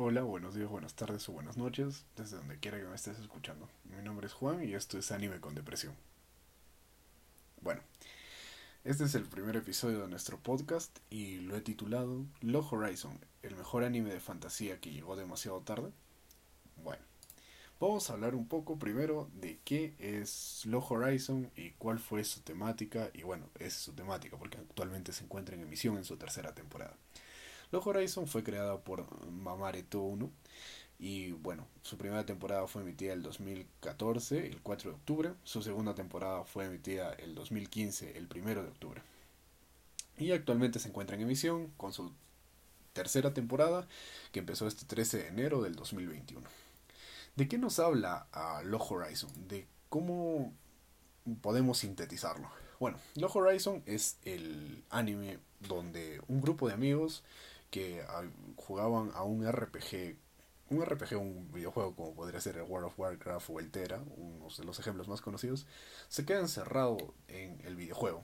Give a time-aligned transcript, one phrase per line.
[0.00, 3.68] Hola, buenos días, buenas tardes o buenas noches, desde donde quiera que me estés escuchando.
[3.82, 5.92] Mi nombre es Juan y esto es Anime con Depresión.
[7.62, 7.80] Bueno,
[8.84, 13.56] este es el primer episodio de nuestro podcast y lo he titulado Log Horizon, el
[13.56, 15.90] mejor anime de fantasía que llegó demasiado tarde.
[16.84, 17.02] Bueno,
[17.80, 22.42] vamos a hablar un poco primero de qué es Log Horizon y cuál fue su
[22.42, 23.10] temática.
[23.14, 26.96] Y bueno, es su temática porque actualmente se encuentra en emisión en su tercera temporada.
[27.70, 30.30] Log Horizon fue creada por Mamare Uno
[30.98, 35.34] y bueno, su primera temporada fue emitida el 2014, el 4 de octubre.
[35.44, 39.02] Su segunda temporada fue emitida el 2015, el 1 de octubre.
[40.16, 42.12] Y actualmente se encuentra en emisión con su
[42.92, 43.86] tercera temporada
[44.32, 46.48] que empezó este 13 de enero del 2021.
[47.36, 49.30] ¿De qué nos habla a Log Horizon?
[49.46, 50.52] De cómo
[51.40, 52.50] podemos sintetizarlo.
[52.80, 57.22] Bueno, Log Horizon es el anime donde un grupo de amigos
[57.70, 58.24] que ah,
[58.56, 60.16] jugaban a un RPG,
[60.70, 64.56] un RPG, un videojuego como podría ser el World of Warcraft o el Tera, unos
[64.58, 65.66] de los ejemplos más conocidos,
[66.08, 68.22] se queda encerrado en el videojuego.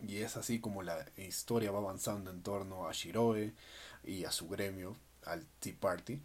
[0.00, 3.54] Y es así como la historia va avanzando en torno a Shiroe
[4.04, 6.22] y a su gremio, al Tea Party,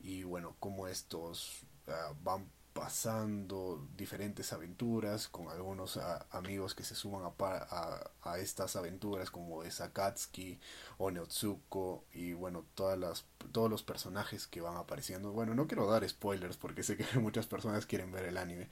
[0.00, 5.98] y bueno, como estos ah, van pasando diferentes aventuras con algunos
[6.32, 10.58] amigos que se suman a, a, estas aventuras como es Akatsuki
[10.98, 15.30] o Neotsuko y bueno todas las todos los personajes que van apareciendo.
[15.32, 18.68] Bueno no quiero dar spoilers porque sé que muchas personas quieren ver el anime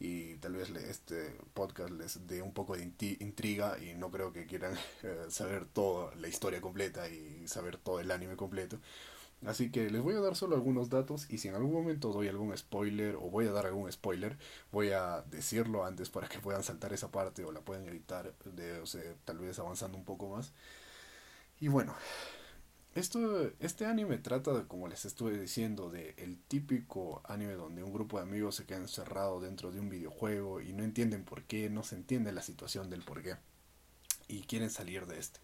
[0.00, 2.82] y tal vez este podcast les dé un poco de
[3.20, 8.00] intriga y no creo que quieran eh, saber toda la historia completa y saber todo
[8.00, 8.78] el anime completo
[9.46, 12.28] Así que les voy a dar solo algunos datos y si en algún momento doy
[12.28, 14.38] algún spoiler o voy a dar algún spoiler,
[14.70, 18.78] voy a decirlo antes para que puedan saltar esa parte o la puedan editar, de,
[18.80, 20.52] o sea, tal vez avanzando un poco más.
[21.60, 21.94] Y bueno,
[22.94, 28.18] esto, este anime trata, como les estuve diciendo, de el típico anime donde un grupo
[28.18, 31.82] de amigos se queda encerrado dentro de un videojuego y no entienden por qué, no
[31.84, 33.36] se entiende la situación del por qué
[34.28, 35.40] y quieren salir de este.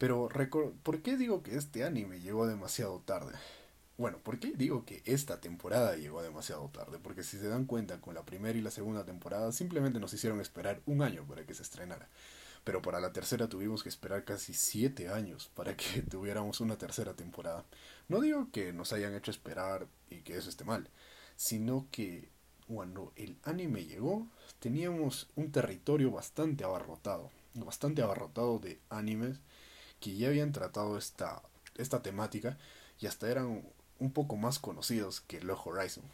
[0.00, 0.30] Pero,
[0.82, 3.34] ¿por qué digo que este anime llegó demasiado tarde?
[3.98, 6.98] Bueno, ¿por qué digo que esta temporada llegó demasiado tarde?
[6.98, 10.40] Porque si se dan cuenta, con la primera y la segunda temporada simplemente nos hicieron
[10.40, 12.08] esperar un año para que se estrenara.
[12.64, 17.12] Pero para la tercera tuvimos que esperar casi siete años para que tuviéramos una tercera
[17.12, 17.66] temporada.
[18.08, 20.88] No digo que nos hayan hecho esperar y que eso esté mal,
[21.36, 22.30] sino que
[22.66, 24.26] cuando el anime llegó
[24.60, 29.40] teníamos un territorio bastante abarrotado, bastante abarrotado de animes
[30.00, 31.42] que ya habían tratado esta,
[31.76, 32.58] esta temática
[32.98, 33.62] y hasta eran
[33.98, 36.04] un poco más conocidos que Log Horizon.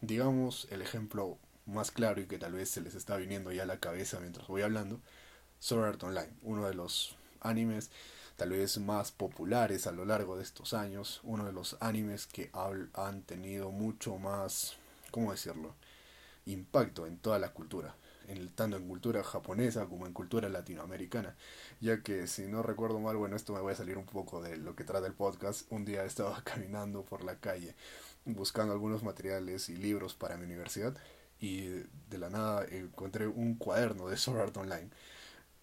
[0.00, 3.66] Digamos el ejemplo más claro y que tal vez se les está viniendo ya a
[3.66, 5.00] la cabeza mientras voy hablando,
[5.60, 7.90] Sword Art Online, uno de los animes
[8.36, 12.50] tal vez más populares a lo largo de estos años, uno de los animes que
[12.94, 14.76] han tenido mucho más,
[15.10, 15.74] ¿cómo decirlo?,
[16.44, 17.94] impacto en toda la cultura
[18.54, 21.36] tanto en cultura japonesa como en cultura latinoamericana,
[21.80, 24.56] ya que si no recuerdo mal, bueno, esto me voy a salir un poco de
[24.56, 27.74] lo que trata el podcast, un día estaba caminando por la calle
[28.24, 30.96] buscando algunos materiales y libros para mi universidad
[31.40, 34.88] y de la nada encontré un cuaderno de Sword Online.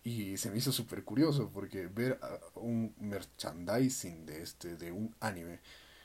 [0.03, 2.19] Y se me hizo súper curioso porque ver
[2.55, 5.59] un merchandising de este de un anime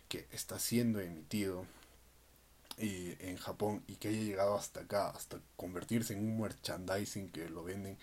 [0.08, 1.66] que está siendo emitido
[2.78, 7.64] en Japón y que haya llegado hasta acá, hasta convertirse en un merchandising que lo
[7.64, 7.98] venden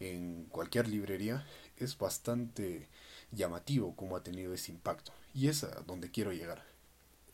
[0.00, 1.46] en cualquier librería,
[1.76, 2.88] es bastante
[3.32, 5.12] llamativo como ha tenido ese impacto.
[5.34, 6.64] Y es a donde quiero llegar.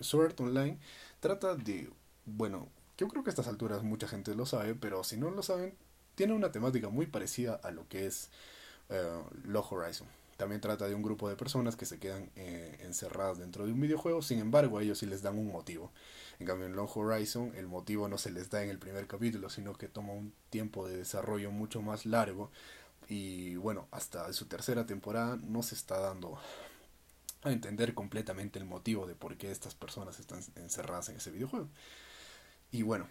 [0.01, 0.79] Sword Online
[1.21, 1.91] trata de,
[2.25, 5.43] bueno, yo creo que a estas alturas mucha gente lo sabe, pero si no lo
[5.43, 5.75] saben,
[6.15, 8.31] tiene una temática muy parecida a lo que es
[8.91, 10.07] uh, Horizon.
[10.37, 13.81] También trata de un grupo de personas que se quedan eh, encerradas dentro de un
[13.81, 15.93] videojuego, sin embargo a ellos sí les dan un motivo.
[16.41, 19.51] En cambio en Long Horizon el motivo no se les da en el primer capítulo,
[19.51, 22.51] sino que toma un tiempo de desarrollo mucho más largo
[23.09, 26.39] y bueno, hasta su tercera temporada no se está dando
[27.43, 31.69] a entender completamente el motivo de por qué estas personas están encerradas en ese videojuego.
[32.71, 33.07] Y bueno,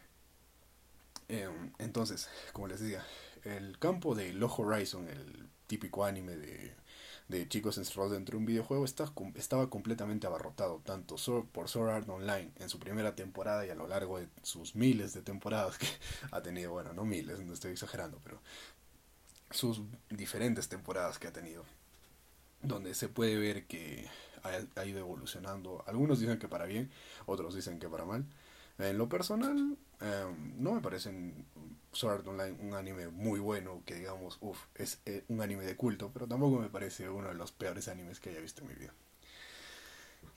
[1.27, 3.05] em, entonces, como les decía,
[3.43, 6.79] el campo de Long Horizon, el típico anime de
[7.29, 11.15] de chicos encerrados dentro de un videojuego estaba completamente abarrotado, tanto
[11.51, 15.13] por Sword Art Online en su primera temporada y a lo largo de sus miles
[15.13, 15.87] de temporadas que
[16.31, 18.41] ha tenido, bueno, no miles, no estoy exagerando, pero
[19.51, 21.63] sus diferentes temporadas que ha tenido,
[22.63, 24.09] donde se puede ver que
[24.75, 25.83] ha, ido evolucionando.
[25.85, 26.89] Algunos dicen que para bien,
[27.27, 28.25] otros dicen que para mal.
[28.79, 31.45] En lo personal, em, no me parecen
[31.91, 36.27] Sword Online un anime muy bueno, que digamos, uff, es un anime de culto, pero
[36.27, 38.93] tampoco me parece uno de los peores animes que haya visto en mi vida.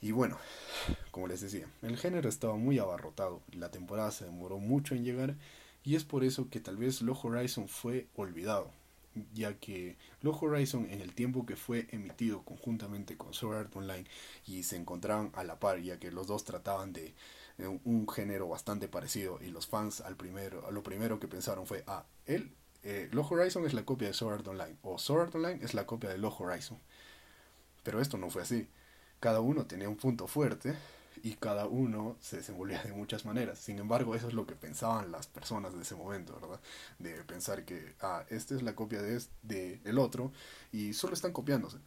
[0.01, 0.37] Y bueno,
[1.13, 5.37] como les decía, el género estaba muy abarrotado, la temporada se demoró mucho en llegar
[5.85, 8.73] y es por eso que tal vez Low Horizon fue olvidado,
[9.33, 14.05] ya que Low Horizon en el tiempo que fue emitido conjuntamente con Sword Art Online
[14.45, 17.15] y se encontraban a la par, ya que los dos trataban de
[17.59, 22.05] un género bastante parecido y los fans al primero, lo primero que pensaron fue, ah,
[22.27, 25.75] él, eh, Horizon es la copia de Sword Art Online o Sword Art Online es
[25.75, 26.79] la copia de Low Horizon.
[27.83, 28.69] Pero esto no fue así
[29.23, 30.75] cada uno tenía un punto fuerte
[31.23, 33.61] y cada uno se desenvolvía de muchas maneras.
[33.61, 36.61] Sin embargo, eso es lo que pensaban las personas de ese momento, ¿verdad?
[36.99, 40.33] De pensar que, ah, esta es la copia de, este, del otro
[40.73, 41.79] y solo están copiándose.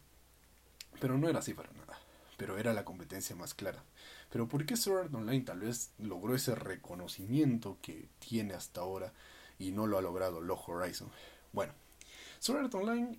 [0.98, 1.98] Pero no era así para nada.
[2.38, 3.84] Pero era la competencia más clara.
[4.30, 9.12] Pero ¿por qué Sword Art Online tal vez logró ese reconocimiento que tiene hasta ahora
[9.58, 11.10] y no lo ha logrado Low Horizon?
[11.52, 11.72] Bueno,
[12.38, 13.18] Sword Art Online,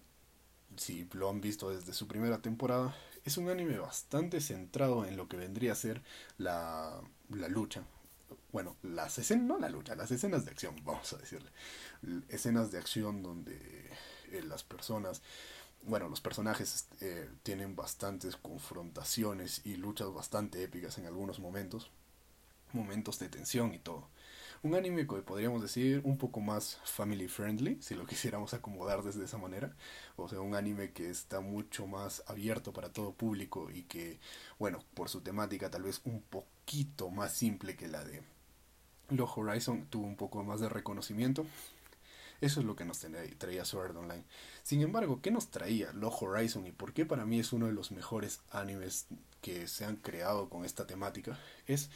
[0.76, 5.28] si lo han visto desde su primera temporada, es un anime bastante centrado en lo
[5.28, 6.02] que vendría a ser
[6.38, 7.84] la, la lucha.
[8.52, 11.50] Bueno, las escenas, no la lucha, las escenas de acción, vamos a decirle.
[12.30, 13.92] Escenas de acción donde
[14.32, 15.22] eh, las personas,
[15.84, 21.92] bueno, los personajes eh, tienen bastantes confrontaciones y luchas bastante épicas en algunos momentos.
[22.74, 24.10] Momentos de tensión y todo.
[24.64, 29.24] Un anime que podríamos decir un poco más family friendly, si lo quisiéramos acomodar desde
[29.24, 29.76] esa manera.
[30.16, 34.20] O sea, un anime que está mucho más abierto para todo público y que,
[34.60, 38.24] bueno, por su temática tal vez un poquito más simple que la de
[39.10, 41.46] Low Horizon, tuvo un poco más de reconocimiento.
[42.42, 43.06] Eso es lo que nos
[43.38, 44.24] traía Sword Online.
[44.64, 47.74] Sin embargo, ¿qué nos traía Low Horizon y por qué para mí es uno de
[47.74, 49.08] los mejores animes
[49.42, 51.40] que se han creado con esta temática?
[51.66, 51.90] Es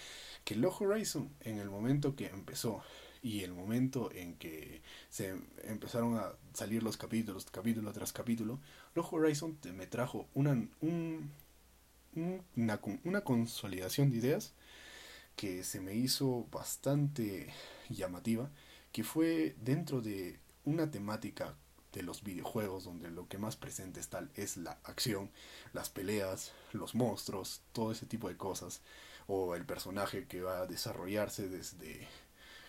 [0.43, 2.81] que Low Horizon en el momento que empezó
[3.21, 8.59] y el momento en que se empezaron a salir los capítulos, capítulo tras capítulo,
[8.95, 10.59] Low Horizon me trajo una,
[12.15, 14.53] una, una consolidación de ideas
[15.35, 17.53] que se me hizo bastante
[17.89, 18.49] llamativa,
[18.91, 21.55] que fue dentro de una temática
[21.91, 25.29] de los videojuegos donde lo que más presente está es la acción,
[25.73, 28.81] las peleas, los monstruos, todo ese tipo de cosas
[29.27, 32.07] o el personaje que va a desarrollarse desde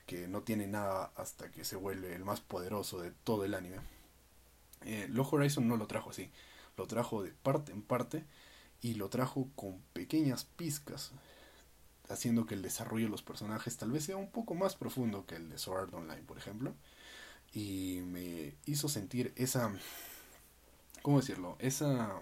[0.06, 3.76] que no tiene nada hasta que se vuelve el más poderoso de todo el anime.
[4.84, 6.30] Eh, Horizon no lo trajo así,
[6.76, 8.24] lo trajo de parte en parte
[8.80, 11.12] y lo trajo con pequeñas pizcas,
[12.08, 15.36] haciendo que el desarrollo de los personajes tal vez sea un poco más profundo que
[15.36, 16.74] el de Sword Online, por ejemplo,
[17.52, 19.72] y me hizo sentir esa,
[21.02, 21.56] ¿cómo decirlo?
[21.58, 22.20] Esa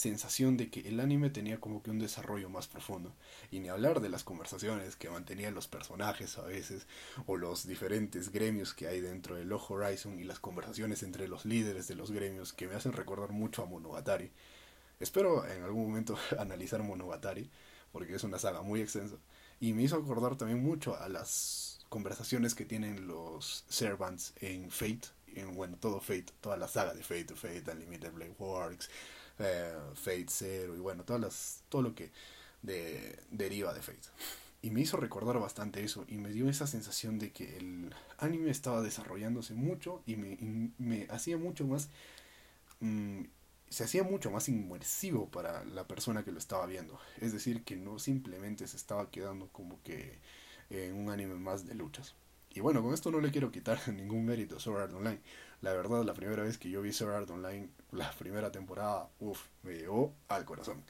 [0.00, 3.12] sensación de que el anime tenía como que un desarrollo más profundo.
[3.50, 6.86] Y ni hablar de las conversaciones que mantenían los personajes a veces,
[7.26, 11.44] o los diferentes gremios que hay dentro de Low Horizon y las conversaciones entre los
[11.44, 14.30] líderes de los gremios que me hacen recordar mucho a Monogatari.
[14.98, 17.50] Espero en algún momento analizar Monogatari,
[17.92, 19.16] porque es una saga muy extensa.
[19.60, 25.08] Y me hizo acordar también mucho a las conversaciones que tienen los Servants en Fate,
[25.34, 28.88] en bueno, todo Fate, toda la saga de Fate, Fate, Unlimited Blade Works,
[29.38, 32.10] eh, Fate Zero y bueno, todas las, todo lo que
[32.62, 34.08] de, deriva de Fate.
[34.62, 38.50] Y me hizo recordar bastante eso y me dio esa sensación de que el anime
[38.50, 41.88] estaba desarrollándose mucho y me, me hacía mucho más...
[42.80, 43.24] Mm,
[43.70, 47.00] se hacía mucho más inmersivo para la persona que lo estaba viendo.
[47.20, 50.18] Es decir, que no simplemente se estaba quedando como que
[50.70, 52.14] en un anime más de luchas.
[52.52, 55.20] Y bueno, con esto no le quiero quitar ningún mérito a Sword Art Online.
[55.62, 59.46] La verdad, la primera vez que yo vi Sword Art Online, la primera temporada, uff,
[59.62, 60.82] me llegó al corazón.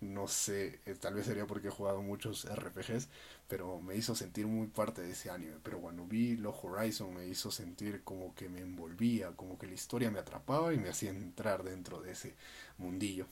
[0.00, 3.08] No sé, eh, tal vez sería porque he jugado muchos RPGs,
[3.48, 5.56] pero me hizo sentir muy parte de ese anime.
[5.62, 9.74] Pero cuando vi Low Horizon me hizo sentir como que me envolvía, como que la
[9.74, 12.34] historia me atrapaba y me hacía entrar dentro de ese
[12.78, 13.26] mundillo.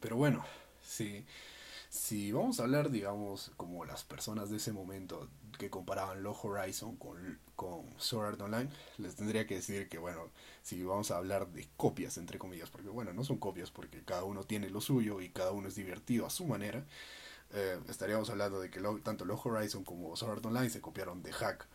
[0.00, 0.44] Pero bueno,
[0.82, 1.24] sí.
[1.90, 5.28] Si vamos a hablar, digamos, como las personas de ese momento
[5.58, 8.68] que comparaban Low Horizon con, con Sword Art Online,
[8.98, 10.28] les tendría que decir que, bueno,
[10.62, 14.24] si vamos a hablar de copias, entre comillas, porque, bueno, no son copias porque cada
[14.24, 16.84] uno tiene lo suyo y cada uno es divertido a su manera,
[17.54, 21.32] eh, estaríamos hablando de que tanto Low Horizon como Sword Art Online se copiaron de
[21.32, 21.66] Hack.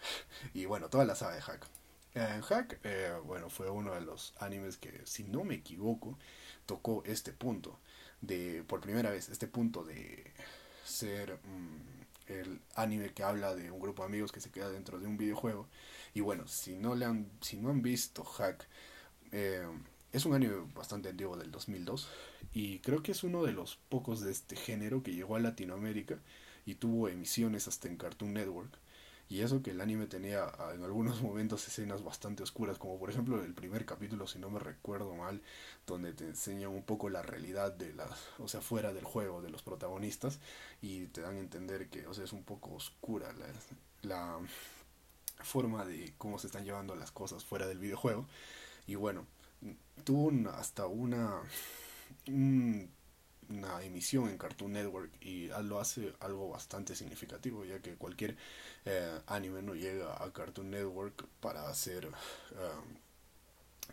[0.53, 1.65] Y, bueno, toda la saga de Hack.
[2.13, 6.17] En Hack, eh, bueno, fue uno de los animes que, si no me equivoco,
[6.65, 7.79] tocó este punto
[8.21, 10.33] de, por primera vez, este punto de
[10.83, 15.00] ser mm, el anime que habla de un grupo de amigos que se queda dentro
[15.00, 15.67] de un videojuego.
[16.13, 18.67] Y bueno, si no, le han, si no han visto Hack,
[19.31, 19.65] eh,
[20.11, 22.07] es un anime bastante antiguo del 2002
[22.53, 26.17] y creo que es uno de los pocos de este género que llegó a Latinoamérica
[26.65, 28.77] y tuvo emisiones hasta en Cartoon Network.
[29.31, 33.11] Y eso que el anime tenía ah, en algunos momentos escenas bastante oscuras, como por
[33.11, 35.41] ejemplo el primer capítulo, si no me recuerdo mal,
[35.85, 39.51] donde te enseñan un poco la realidad de las, o sea, fuera del juego de
[39.51, 40.39] los protagonistas
[40.81, 43.47] y te dan a entender que, o sea, es un poco oscura la,
[44.01, 44.39] la
[45.43, 48.25] forma de cómo se están llevando las cosas fuera del videojuego.
[48.87, 49.27] Y bueno,
[50.03, 51.41] tuvo hasta una
[53.49, 58.37] una emisión en Cartoon Network y lo hace algo bastante significativo ya que cualquier
[58.85, 62.13] eh, anime no llega a Cartoon Network para ser um,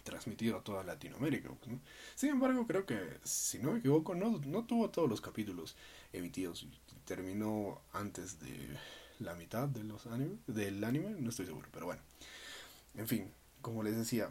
[0.04, 1.50] transmitido a toda Latinoamérica.
[2.14, 5.76] Sin embargo, creo que, si no me equivoco, no, no tuvo todos los capítulos
[6.12, 6.66] emitidos.
[7.04, 8.68] Terminó antes de
[9.20, 10.04] la mitad de los
[10.46, 12.02] del anime, no estoy seguro, pero bueno.
[12.94, 13.32] En fin,
[13.62, 14.30] como les decía,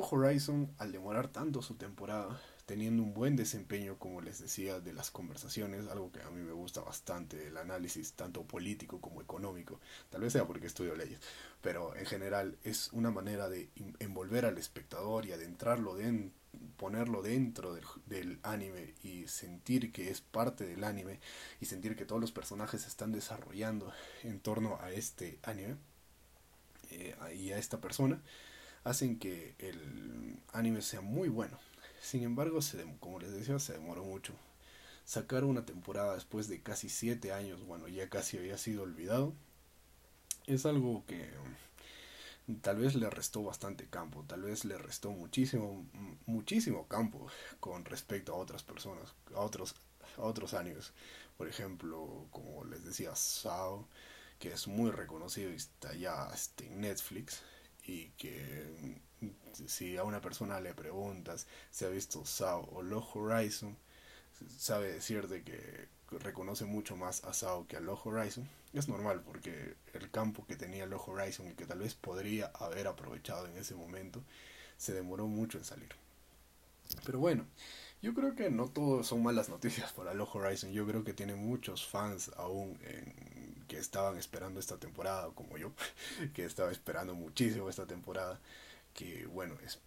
[0.00, 5.10] Horizon, al demorar tanto su temporada, teniendo un buen desempeño, como les decía, de las
[5.10, 9.80] conversaciones, algo que a mí me gusta bastante, el análisis tanto político como económico,
[10.10, 11.20] tal vez sea porque estudio leyes,
[11.60, 13.68] pero en general es una manera de
[13.98, 16.30] envolver al espectador y adentrarlo, de
[16.76, 17.74] ponerlo dentro
[18.06, 21.20] del, anime y sentir que es parte del anime
[21.60, 25.76] y sentir que todos los personajes se están desarrollando en torno a este anime
[26.90, 28.20] eh, y a esta persona,
[28.84, 31.58] hacen que el anime sea muy bueno
[32.02, 34.34] sin embargo, se, como les decía, se demoró mucho.
[35.04, 39.34] Sacar una temporada después de casi siete años, bueno, ya casi había sido olvidado,
[40.46, 41.30] es algo que
[42.48, 45.86] mm, tal vez le restó bastante campo, tal vez le restó muchísimo,
[46.26, 47.28] muchísimo campo
[47.60, 49.76] con respecto a otras personas, a otros,
[50.18, 50.92] a otros años.
[51.38, 53.86] Por ejemplo, como les decía, Sao,
[54.40, 57.42] que es muy reconocido y está ya este, en Netflix,
[57.84, 58.64] y que
[59.66, 63.76] si a una persona le preguntas si ha visto Sao o Low Horizon,
[64.48, 68.48] sabe decirte que reconoce mucho más a Sao que a Low Horizon.
[68.72, 72.86] Es normal porque el campo que tenía Low Horizon y que tal vez podría haber
[72.86, 74.22] aprovechado en ese momento,
[74.76, 75.90] se demoró mucho en salir.
[77.04, 77.46] Pero bueno,
[78.02, 80.72] yo creo que no todo son malas noticias para Low Horizon.
[80.72, 82.78] Yo creo que tiene muchos fans aún
[83.72, 85.72] que estaban esperando esta temporada, como yo,
[86.34, 88.38] que estaba esperando muchísimo esta temporada
[88.92, 89.80] que bueno, es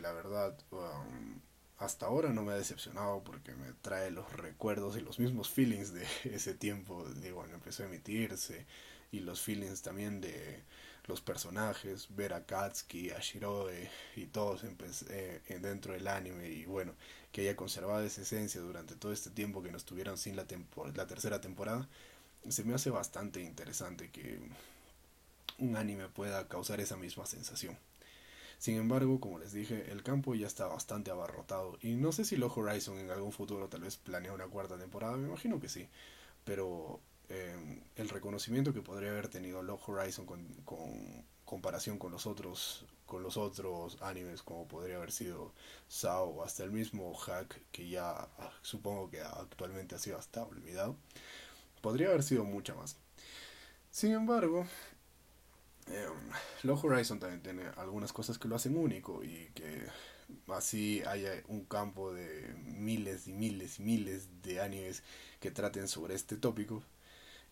[0.00, 1.40] la verdad um,
[1.78, 5.92] hasta ahora no me ha decepcionado porque me trae los recuerdos y los mismos feelings
[5.92, 8.66] de ese tiempo de bueno, empezó a emitirse
[9.12, 10.64] y los feelings también de
[11.06, 16.92] los personajes, ver a Katsuki, a Shiroe y todos eh, dentro del anime y bueno,
[17.30, 20.44] que haya conservado esa esencia durante todo este tiempo que nos tuvieron sin la,
[20.96, 21.88] la tercera temporada,
[22.50, 24.40] se me hace bastante interesante que
[25.58, 27.78] un anime pueda causar esa misma sensación.
[28.58, 32.36] Sin embargo, como les dije, el campo ya está bastante abarrotado y no sé si
[32.36, 35.88] Low Horizon en algún futuro tal vez planea una cuarta temporada, me imagino que sí,
[36.44, 42.26] pero em, el reconocimiento que podría haber tenido Low Horizon con, con comparación con los
[42.26, 45.54] otros con los otros animes como podría haber sido
[45.88, 50.44] Sao o hasta el mismo Hack que ya ah, supongo que actualmente ha sido hasta
[50.44, 50.94] olvidado
[51.80, 52.96] podría haber sido mucha más
[53.90, 54.66] sin embargo
[55.90, 56.06] eh,
[56.70, 59.86] Horizon también tiene algunas cosas que lo hacen único y que
[60.48, 65.02] así haya un campo de miles y miles y miles de animes
[65.40, 66.82] que traten sobre este tópico.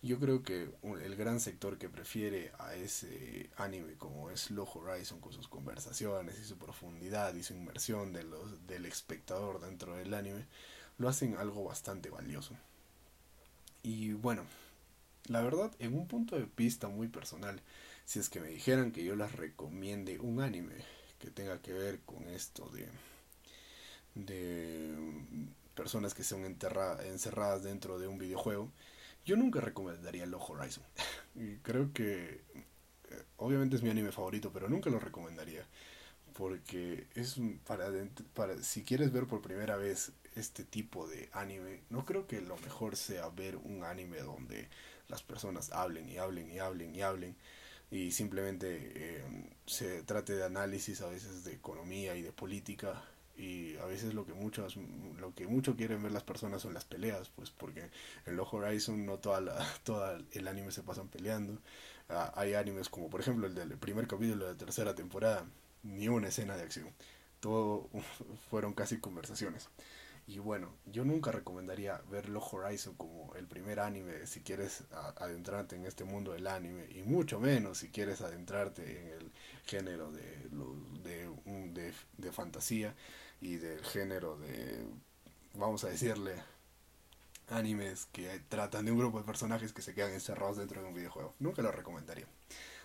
[0.03, 5.19] Yo creo que el gran sector que prefiere a ese anime como es Low Horizon
[5.19, 10.13] con sus conversaciones y su profundidad y su inmersión de los, del espectador dentro del
[10.13, 10.45] anime
[10.99, 12.55] lo hacen algo bastante valioso.
[13.87, 14.43] Y bueno,
[15.29, 17.61] la verdad, en un punto de vista muy personal,
[18.03, 20.75] si es que me dijeran que yo les recomiende un anime
[21.19, 22.89] que tenga que ver con esto de
[24.13, 24.93] de
[25.73, 28.69] personas que son encerradas dentro de un videojuego,
[29.25, 30.83] yo nunca recomendaría Low Horizon.
[31.35, 32.41] y creo que
[33.09, 35.65] eh, obviamente es mi anime favorito, pero nunca lo recomendaría
[36.33, 37.89] porque es para,
[38.33, 42.57] para si quieres ver por primera vez este tipo de anime, no creo que lo
[42.57, 44.69] mejor sea ver un anime donde
[45.09, 47.35] las personas hablen y hablen y hablen y hablen
[47.89, 49.23] y simplemente eh,
[49.65, 53.01] se trate de análisis a veces de economía y de política
[53.37, 54.77] y a veces lo que muchos
[55.19, 57.89] lo que mucho quieren ver las personas son las peleas pues porque
[58.25, 61.59] en Low Horizon no toda la, toda el anime se pasan peleando.
[62.09, 65.45] Ah, hay animes como por ejemplo el del primer capítulo de la tercera temporada
[65.83, 66.89] ni una escena de acción
[67.39, 67.89] todo
[68.49, 69.69] fueron casi conversaciones
[70.27, 74.83] y bueno, yo nunca recomendaría ver Low Horizon como el primer anime si quieres
[75.17, 79.31] adentrarte en este mundo del anime, y mucho menos si quieres adentrarte en el
[79.65, 80.49] género de,
[81.03, 81.29] de,
[81.73, 82.93] de, de fantasía
[83.39, 84.85] y del género de,
[85.53, 86.33] vamos a decirle,
[87.49, 90.93] animes que tratan de un grupo de personajes que se quedan encerrados dentro de un
[90.93, 91.33] videojuego.
[91.39, 92.27] Nunca lo recomendaría.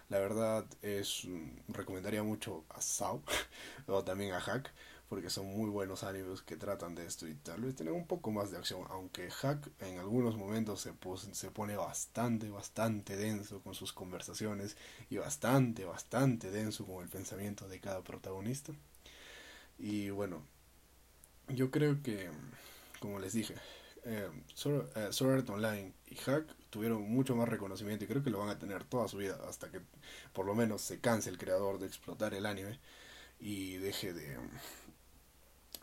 [0.08, 1.26] La verdad es
[1.68, 3.22] recomendaría mucho a Sao
[3.87, 4.70] o también a Hack
[5.12, 8.31] porque son muy buenos animes que tratan de esto y tal vez tienen un poco
[8.31, 13.92] más de acción, aunque Hack en algunos momentos se, pone bastante, bastante denso con sus
[13.92, 14.75] conversaciones
[15.11, 18.73] y bastante, bastante denso con el pensamiento de cada protagonista.
[19.78, 20.42] Y bueno,
[21.49, 22.31] yo creo que,
[22.99, 23.57] como les dije,
[24.04, 28.49] eh, Sword, Art Online y Hack tuvieron mucho más reconocimiento y creo que lo van
[28.49, 29.83] a tener toda su vida hasta que
[30.33, 32.78] por lo menos se canse el creador de explotar el anime
[33.42, 34.38] y deje de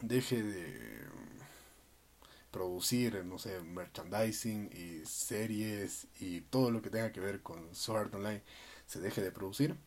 [0.02, 1.00] deje de
[2.52, 8.16] producir, no sé, merchandising y series y todo lo que tenga que ver con Sword
[8.16, 8.44] Online
[8.88, 9.78] se deje de producir.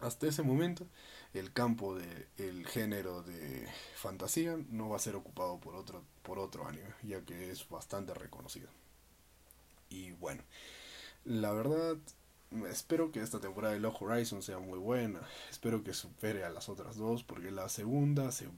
[0.00, 0.86] Hasta ese momento,
[1.32, 6.38] el campo del el género de fantasía no va a ser ocupado por otro, por
[6.38, 8.68] otro anime, ya que es bastante reconocido.
[9.88, 10.42] Y bueno,
[11.24, 11.96] la verdad,
[12.68, 15.20] espero que esta temporada de Log Horizon sea muy buena.
[15.50, 18.48] Espero que supere a las otras dos, porque la segunda se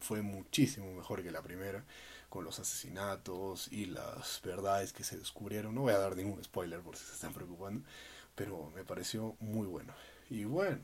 [0.00, 1.84] fue muchísimo mejor que la primera,
[2.28, 5.74] con los asesinatos y las verdades que se descubrieron.
[5.74, 7.86] No voy a dar ningún spoiler por si se están preocupando,
[8.34, 9.92] pero me pareció muy bueno.
[10.30, 10.80] Y bueno,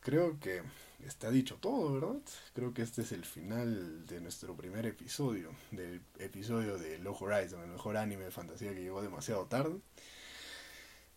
[0.00, 0.62] creo que
[1.04, 2.22] está dicho todo, ¿verdad?
[2.54, 7.62] Creo que este es el final de nuestro primer episodio, del episodio de Low Horizon,
[7.62, 9.78] el mejor anime de fantasía que llegó demasiado tarde.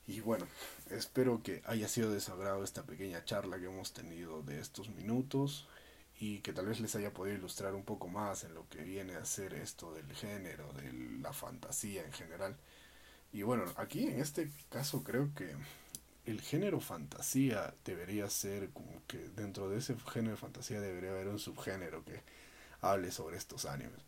[0.08, 0.48] Y bueno,
[0.90, 5.68] espero que haya sido de esta pequeña charla que hemos tenido de estos minutos
[6.20, 9.16] y que tal vez les haya podido ilustrar un poco más en lo que viene
[9.16, 12.58] a ser esto del género, de la fantasía en general.
[13.32, 15.56] Y bueno, aquí en este caso creo que
[16.26, 21.28] el género fantasía debería ser como que dentro de ese género de fantasía debería haber
[21.28, 22.22] un subgénero que
[22.82, 24.02] hable sobre estos animes.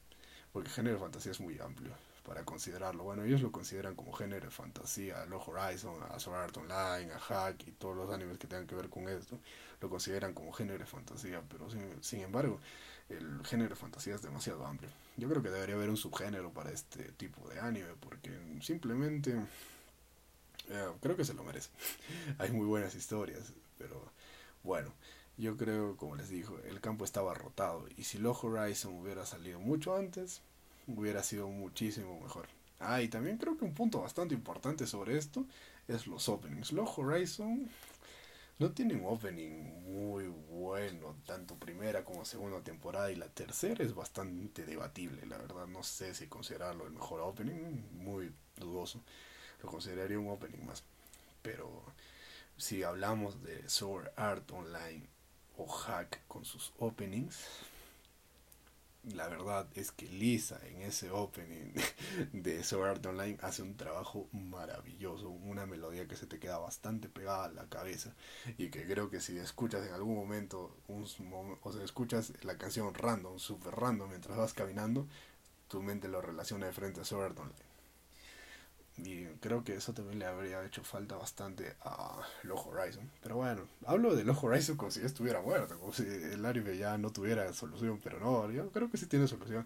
[0.51, 3.04] Porque el género de fantasía es muy amplio para considerarlo.
[3.04, 7.20] Bueno, ellos lo consideran como género de fantasía, a Horizon, a Sword Art Online, a
[7.20, 9.40] Hack y todos los animes que tengan que ver con esto
[9.82, 12.60] lo consideran como género de fantasía, pero sin, sin embargo,
[13.10, 14.90] el género de fantasía es demasiado amplio.
[15.18, 19.36] Yo creo que debería haber un subgénero para este tipo de anime, porque simplemente
[20.70, 21.70] eh, creo que se lo merece.
[22.38, 24.12] Hay muy buenas historias, pero
[24.64, 24.94] bueno,
[25.38, 29.60] yo creo, como les digo, el campo estaba rotado y si Log Horizon hubiera salido
[29.60, 30.42] mucho antes,
[30.96, 32.48] hubiera sido muchísimo mejor.
[32.80, 35.46] Ah, y también creo que un punto bastante importante sobre esto
[35.88, 36.72] es los openings.
[36.72, 37.70] Log Horizon
[38.60, 43.96] no tiene un opening muy bueno, tanto primera como segunda temporada, y la tercera es
[43.96, 45.68] bastante debatible, la verdad.
[45.68, 49.02] No sé si considerarlo el mejor opening, muy dudoso.
[49.64, 50.84] Lo consideraría un opening más.
[51.42, 51.84] Pero
[52.58, 55.06] si hablamos de Sword Art Online
[55.58, 57.38] o Hack con sus openings,
[59.03, 61.74] la verdad es que Lisa en ese opening
[62.33, 67.07] de Sword Art Online hace un trabajo maravilloso, una melodía que se te queda bastante
[67.09, 68.14] pegada a la cabeza
[68.57, 71.05] y que creo que si escuchas en algún momento un,
[71.62, 75.07] o sea, escuchas la canción random, super random mientras vas caminando,
[75.68, 77.69] tu mente lo relaciona de frente a Sword Art Online.
[79.03, 83.09] Y creo que eso también le habría hecho falta bastante a Low Horizon.
[83.22, 86.77] Pero bueno, hablo de Low Horizon como si ya estuviera muerto, como si el anime
[86.77, 88.00] ya no tuviera solución.
[88.03, 89.66] Pero no, yo creo que sí tiene solución.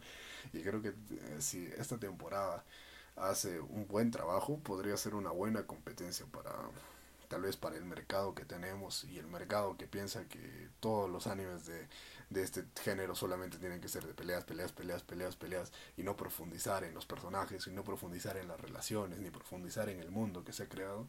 [0.54, 0.94] Y creo que eh,
[1.40, 2.64] si esta temporada
[3.16, 6.52] hace un buen trabajo, podría ser una buena competencia para
[7.34, 11.26] tal vez para el mercado que tenemos y el mercado que piensa que todos los
[11.26, 11.88] animes de
[12.34, 16.18] de este género solamente tienen que ser de peleas, peleas, peleas, peleas, peleas y no
[16.18, 20.44] profundizar en los personajes y no profundizar en las relaciones ni profundizar en el mundo
[20.44, 21.08] que se ha creado.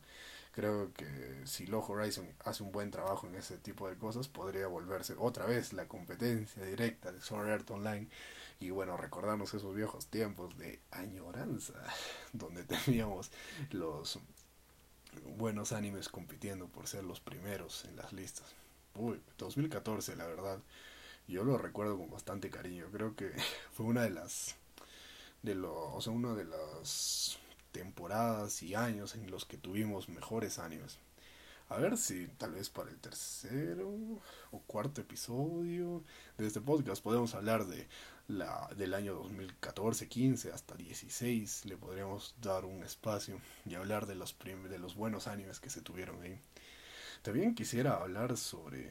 [0.52, 4.68] Creo que si Low Horizon hace un buen trabajo en ese tipo de cosas, podría
[4.68, 8.08] volverse otra vez la competencia directa de Sword Art Online
[8.60, 11.74] y bueno, recordarnos esos viejos tiempos de añoranza,
[12.32, 13.32] donde teníamos
[13.70, 14.20] los
[15.36, 18.54] buenos animes compitiendo por ser los primeros en las listas.
[18.94, 20.60] Uy, 2014, la verdad
[21.26, 22.86] yo lo recuerdo con bastante cariño.
[22.92, 23.32] Creo que
[23.72, 24.56] fue una de las
[25.42, 27.38] de lo, o sea, una de las
[27.72, 30.98] temporadas y años en los que tuvimos mejores animes.
[31.68, 33.88] A ver si tal vez para el tercero
[34.52, 36.02] o cuarto episodio
[36.38, 37.88] de este podcast podemos hablar de
[38.28, 41.66] la del año 2014, 15 hasta 16.
[41.66, 45.82] Le podríamos dar un espacio y hablar de los de los buenos animes que se
[45.82, 46.38] tuvieron ahí.
[47.22, 48.90] También quisiera hablar sobre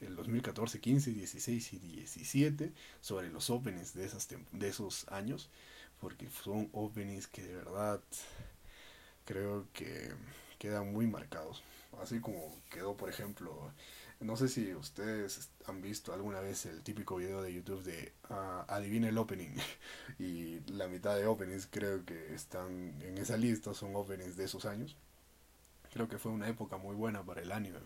[0.00, 5.48] el 2014, 15, 16 y 17 sobre los openings de, esas de esos años,
[6.00, 8.00] porque son openings que de verdad
[9.24, 10.12] creo que
[10.58, 11.62] quedan muy marcados.
[12.02, 13.70] Así como quedó, por ejemplo,
[14.20, 18.64] No sé si ustedes han visto alguna vez el típico video de YouTube de uh,
[18.68, 19.56] Adivina el opening.
[20.18, 24.64] y la mitad de openings creo que están en esa lista, son openings de esos
[24.64, 24.96] años.
[25.92, 27.78] Creo que fue una época muy buena para el anime.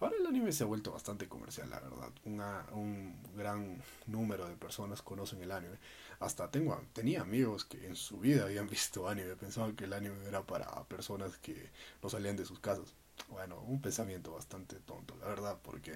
[0.00, 2.10] Ahora el anime se ha vuelto bastante comercial, la verdad.
[2.24, 5.78] Una, un gran número de personas conocen el anime.
[6.20, 10.16] Hasta tengo, tenía amigos que en su vida habían visto anime, pensaban que el anime
[10.26, 11.70] era para personas que
[12.02, 12.94] no salían de sus casas.
[13.28, 15.94] Bueno, un pensamiento bastante tonto, la verdad, porque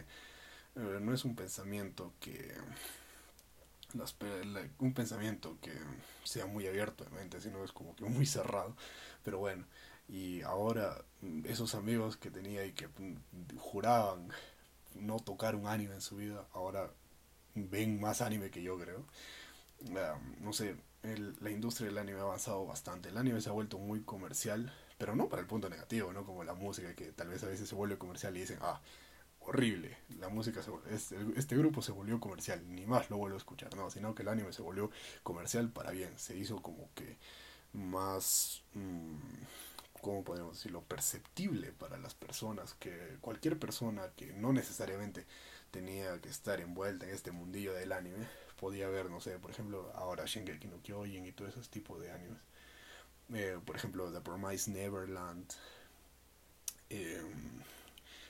[0.76, 2.54] eh, no es un pensamiento que
[4.78, 5.72] un pensamiento que
[6.24, 8.76] sea muy abierto de mente, sino es como que muy cerrado.
[9.24, 9.64] Pero bueno,
[10.08, 14.28] y ahora mm, esos amigos que tenía y que mm, juraban
[14.94, 16.90] no tocar un anime en su vida, ahora
[17.54, 19.04] ven más anime que yo creo.
[20.40, 20.76] no sé,
[21.40, 23.08] la industria del anime ha avanzado bastante.
[23.08, 26.24] El anime se ha vuelto muy comercial, pero no para el punto negativo, ¿no?
[26.24, 28.80] Como la música, que tal vez a veces se vuelve comercial y dicen, ah,
[29.40, 30.70] horrible, la música, se,
[31.34, 34.28] este, grupo se volvió comercial, ni más lo vuelvo a escuchar, no, sino que el
[34.28, 34.92] anime se volvió
[35.24, 37.18] comercial para bien, se hizo como que
[37.72, 39.16] más, mmm,
[40.00, 45.26] ¿cómo podemos decirlo?, perceptible para las personas, que cualquier persona que no necesariamente
[45.72, 48.24] tenía que estar envuelta en este mundillo del anime,
[48.56, 52.12] podía ver, no sé, por ejemplo, ahora Shingeki no Kyojin y todo ese tipo de
[52.12, 52.38] animes.
[53.34, 55.52] Eh, por ejemplo, The Promised Neverland,
[56.90, 57.22] eh,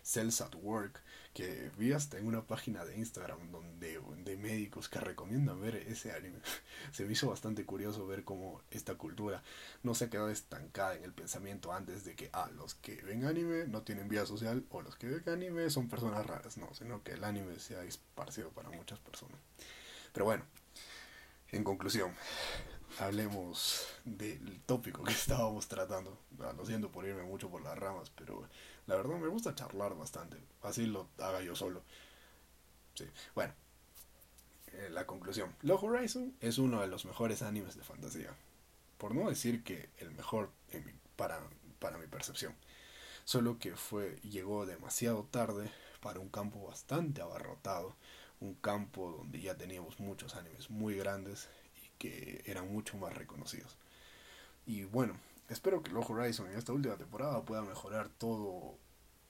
[0.02, 1.00] Cells at Work,
[1.34, 6.12] que vi hasta en una página de Instagram donde de médicos que recomiendan ver ese
[6.12, 6.38] anime.
[6.92, 9.42] se me hizo bastante curioso ver cómo esta cultura
[9.82, 13.24] no se ha quedado estancada en el pensamiento antes de que ah, los que ven
[13.24, 17.02] anime no tienen vida social o los que ven anime son personas raras, no, sino
[17.02, 19.38] que el anime se ha esparcido para muchas personas.
[20.12, 20.44] Pero bueno,
[21.50, 22.12] en conclusión,
[22.98, 26.18] hablemos del tópico que estábamos tratando.
[26.40, 28.48] Ah, lo siento por irme mucho por las ramas, pero
[28.86, 30.36] la verdad me gusta charlar bastante.
[30.62, 31.82] Así lo haga yo solo.
[32.94, 33.54] Sí, bueno.
[34.72, 35.54] Eh, la conclusión.
[35.62, 38.34] Log Horizon es uno de los mejores animes de fantasía.
[38.98, 40.50] Por no decir que el mejor
[41.16, 41.40] para,
[41.78, 42.54] para mi percepción.
[43.24, 47.96] Solo que fue llegó demasiado tarde para un campo bastante abarrotado.
[48.40, 51.48] Un campo donde ya teníamos muchos animes muy grandes
[52.02, 53.76] que eran mucho más reconocidos.
[54.66, 55.14] Y bueno,
[55.48, 58.76] espero que Log Horizon en esta última temporada pueda mejorar todo.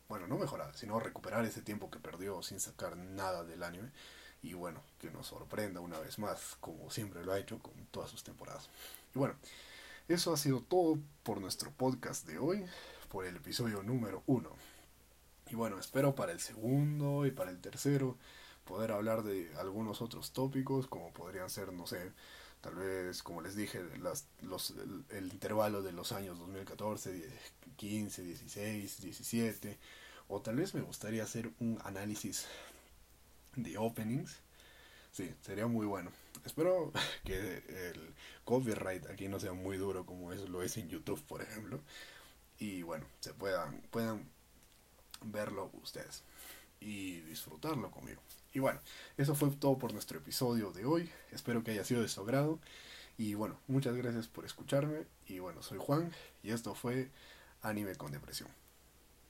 [0.08, 3.90] Bueno, no mejorar, sino recuperar ese tiempo que perdió sin sacar nada del anime.
[4.42, 8.08] Y bueno, que nos sorprenda una vez más, como siempre lo ha hecho con todas
[8.08, 8.70] sus temporadas.
[9.14, 9.34] Y bueno,
[10.08, 12.64] eso ha sido todo por nuestro podcast de hoy,
[13.10, 14.56] por el episodio número uno.
[15.50, 18.16] Y bueno, espero para el segundo y para el tercero
[18.64, 22.12] poder hablar de algunos otros tópicos, como podrían ser, no sé,
[22.62, 24.72] tal vez, como les dije, las, los,
[25.10, 27.28] el, intervalo de los años 2014,
[27.76, 29.78] 15, 16, 17,
[30.28, 32.46] o tal vez me gustaría hacer un análisis
[33.56, 34.38] de openings.
[35.10, 36.10] Sí, sería muy bueno.
[36.44, 36.92] Espero
[37.24, 37.58] que
[37.90, 41.80] el copyright aquí no sea muy duro como es, lo es en YouTube, por ejemplo.
[42.58, 44.28] Y bueno, se puedan, puedan
[45.20, 46.22] verlo ustedes
[46.78, 48.22] y disfrutarlo conmigo.
[48.52, 48.80] Y bueno,
[49.16, 51.10] eso fue todo por nuestro episodio de hoy.
[51.30, 52.58] Espero que haya sido de su agrado.
[53.16, 55.06] Y bueno, muchas gracias por escucharme.
[55.26, 56.12] Y bueno, soy Juan
[56.42, 57.10] y esto fue
[57.62, 58.61] Anime con Depresión.